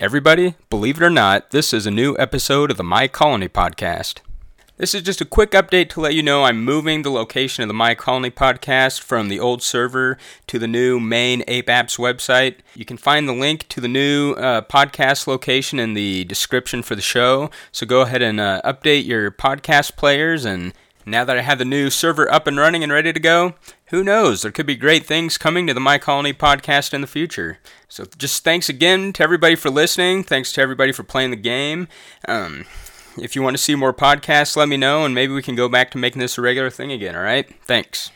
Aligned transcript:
Everybody, 0.00 0.54
believe 0.70 0.98
it 0.98 1.04
or 1.04 1.10
not, 1.10 1.50
this 1.50 1.72
is 1.72 1.84
a 1.84 1.90
new 1.90 2.14
episode 2.20 2.70
of 2.70 2.76
the 2.76 2.84
My 2.84 3.08
Colony 3.08 3.48
podcast. 3.48 4.20
This 4.76 4.94
is 4.94 5.02
just 5.02 5.20
a 5.20 5.24
quick 5.24 5.50
update 5.50 5.88
to 5.88 6.00
let 6.00 6.14
you 6.14 6.22
know 6.22 6.44
I'm 6.44 6.64
moving 6.64 7.02
the 7.02 7.10
location 7.10 7.64
of 7.64 7.68
the 7.68 7.74
My 7.74 7.96
Colony 7.96 8.30
podcast 8.30 9.00
from 9.00 9.28
the 9.28 9.40
old 9.40 9.60
server 9.60 10.16
to 10.46 10.60
the 10.60 10.68
new 10.68 11.00
main 11.00 11.42
Ape 11.48 11.66
Apps 11.66 11.98
website. 11.98 12.58
You 12.76 12.84
can 12.84 12.96
find 12.96 13.28
the 13.28 13.32
link 13.32 13.66
to 13.70 13.80
the 13.80 13.88
new 13.88 14.34
uh, 14.34 14.60
podcast 14.60 15.26
location 15.26 15.80
in 15.80 15.94
the 15.94 16.22
description 16.26 16.84
for 16.84 16.94
the 16.94 17.02
show. 17.02 17.50
So 17.72 17.84
go 17.84 18.02
ahead 18.02 18.22
and 18.22 18.38
uh, 18.38 18.62
update 18.64 19.04
your 19.04 19.32
podcast 19.32 19.96
players. 19.96 20.44
And 20.44 20.74
now 21.10 21.24
that 21.24 21.38
I 21.38 21.42
have 21.42 21.58
the 21.58 21.64
new 21.64 21.90
server 21.90 22.30
up 22.32 22.46
and 22.46 22.56
running 22.56 22.82
and 22.82 22.92
ready 22.92 23.12
to 23.12 23.20
go, 23.20 23.54
who 23.86 24.04
knows? 24.04 24.42
There 24.42 24.52
could 24.52 24.66
be 24.66 24.76
great 24.76 25.06
things 25.06 25.38
coming 25.38 25.66
to 25.66 25.74
the 25.74 25.80
My 25.80 25.98
Colony 25.98 26.32
podcast 26.32 26.92
in 26.92 27.00
the 27.00 27.06
future. 27.06 27.58
So 27.88 28.04
just 28.16 28.44
thanks 28.44 28.68
again 28.68 29.12
to 29.14 29.22
everybody 29.22 29.54
for 29.54 29.70
listening. 29.70 30.24
Thanks 30.24 30.52
to 30.52 30.60
everybody 30.60 30.92
for 30.92 31.02
playing 31.02 31.30
the 31.30 31.36
game. 31.36 31.88
Um, 32.26 32.66
if 33.16 33.34
you 33.34 33.42
want 33.42 33.56
to 33.56 33.62
see 33.62 33.74
more 33.74 33.94
podcasts, 33.94 34.56
let 34.56 34.68
me 34.68 34.76
know, 34.76 35.04
and 35.04 35.14
maybe 35.14 35.32
we 35.32 35.42
can 35.42 35.54
go 35.54 35.68
back 35.68 35.90
to 35.92 35.98
making 35.98 36.20
this 36.20 36.38
a 36.38 36.42
regular 36.42 36.70
thing 36.70 36.92
again, 36.92 37.16
all 37.16 37.22
right? 37.22 37.48
Thanks. 37.64 38.10